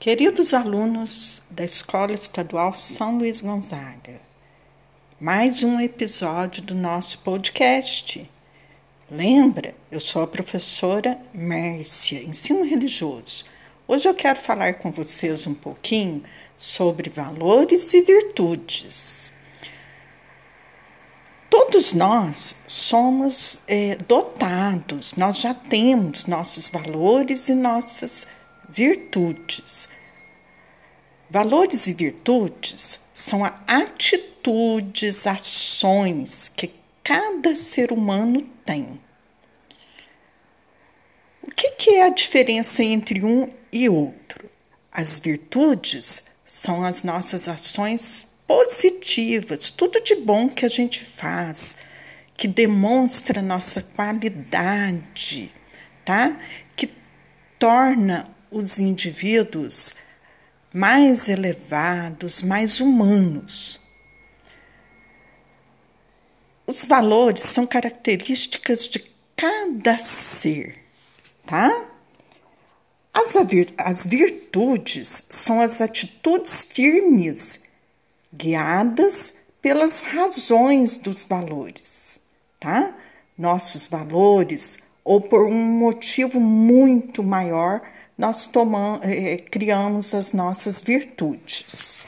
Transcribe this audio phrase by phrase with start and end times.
[0.00, 4.20] Queridos alunos da Escola Estadual São Luís Gonzaga,
[5.20, 8.30] mais um episódio do nosso podcast.
[9.10, 13.44] Lembra, eu sou a professora Mércia, ensino religioso.
[13.88, 16.22] Hoje eu quero falar com vocês um pouquinho
[16.56, 19.36] sobre valores e virtudes.
[21.50, 28.38] Todos nós somos é, dotados, nós já temos nossos valores e nossas virtudes.
[31.30, 36.72] Valores e virtudes são atitudes, ações que
[37.04, 39.00] cada ser humano tem.
[41.42, 44.48] O que, que é a diferença entre um e outro?
[44.92, 51.76] As virtudes são as nossas ações positivas, tudo de bom que a gente faz,
[52.36, 55.52] que demonstra nossa qualidade,
[56.04, 56.38] tá?
[56.74, 56.90] Que
[57.58, 59.94] torna os indivíduos
[60.72, 63.80] mais elevados, mais humanos.
[66.66, 68.98] Os valores são características de
[69.36, 70.78] cada ser,
[71.46, 71.88] tá?
[73.14, 73.34] As,
[73.78, 77.62] as virtudes são as atitudes firmes,
[78.32, 82.20] guiadas pelas razões dos valores,
[82.60, 82.94] tá?
[83.36, 87.80] Nossos valores, ou por um motivo muito maior,
[88.16, 91.98] nós tomamos, eh, criamos as nossas virtudes.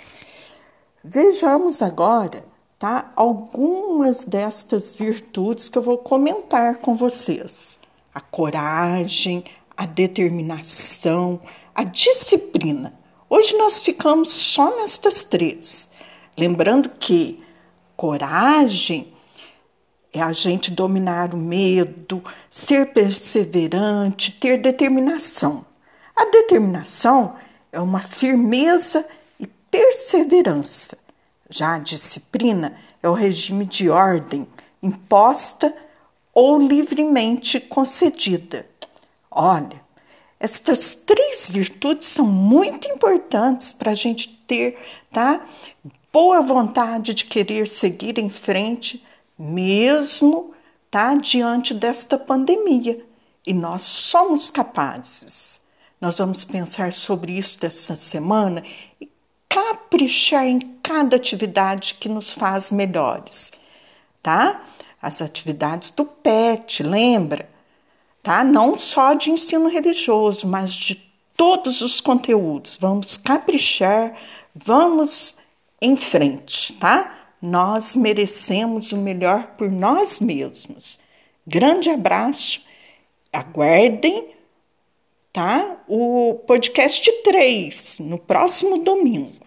[1.03, 2.45] Vejamos agora
[2.79, 7.79] tá, algumas destas virtudes que eu vou comentar com vocês:
[8.15, 11.41] a coragem, a determinação,
[11.75, 12.93] a disciplina.
[13.31, 15.91] Hoje nós ficamos só nestas três.
[16.37, 17.43] Lembrando que
[17.97, 19.11] coragem
[20.13, 25.65] é a gente dominar o medo, ser perseverante, ter determinação.
[26.17, 27.37] A determinação
[27.73, 29.07] é uma firmeza
[29.39, 30.99] e perseverança.
[31.49, 34.47] Já a disciplina é o regime de ordem
[34.83, 35.75] imposta
[36.35, 38.67] ou livremente concedida.
[39.31, 39.81] Olha,
[40.39, 44.79] estas três virtudes são muito importantes para a gente ter,
[45.13, 45.45] tá?
[46.13, 49.05] Boa vontade de querer seguir em frente,
[49.41, 50.53] mesmo,
[50.91, 51.15] tá?
[51.15, 53.05] Diante desta pandemia.
[53.47, 55.63] E nós somos capazes.
[56.01, 58.63] Nós vamos pensar sobre isso essa semana
[59.01, 59.11] e
[59.49, 63.53] caprichar em cada atividade que nos faz melhores,
[64.23, 64.63] tá?
[65.01, 67.49] As atividades do PET, lembra?
[68.23, 68.45] Tá?
[68.45, 70.95] Não só de ensino religioso, mas de
[71.37, 72.77] todos os conteúdos.
[72.79, 74.15] Vamos caprichar,
[74.55, 75.39] vamos
[75.81, 77.20] em frente, tá?
[77.41, 81.01] Nós merecemos o melhor por nós mesmos.
[81.47, 82.63] Grande abraço.
[83.33, 84.31] Aguardem
[85.33, 85.83] tá?
[85.87, 89.47] O podcast 3, no próximo domingo.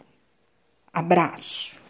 [0.92, 1.83] Abraço.